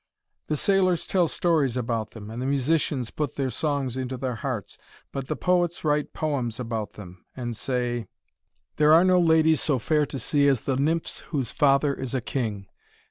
The 0.47 0.55
sailors 0.55 1.05
tell 1.05 1.27
stories 1.27 1.77
of 1.77 1.85
them, 1.85 2.31
and 2.31 2.41
the 2.41 2.47
musicians 2.47 3.11
put 3.11 3.35
their 3.35 3.51
songs 3.51 3.95
into 3.95 4.17
their 4.17 4.33
hearts. 4.37 4.79
But 5.11 5.27
the 5.27 5.35
poets 5.35 5.83
write 5.83 6.11
poems 6.11 6.59
about 6.59 6.93
them, 6.93 7.23
and 7.37 7.55
say: 7.55 8.07
'There 8.77 8.93
are 8.95 9.03
no 9.03 9.19
ladies 9.19 9.61
so 9.61 9.77
fair 9.77 10.07
to 10.07 10.17
see 10.17 10.47
as 10.47 10.61
the 10.61 10.75
nymphs 10.75 11.19
whose 11.29 11.51
father 11.51 11.93
is 11.93 12.15
a 12.15 12.19
king. 12.21 12.65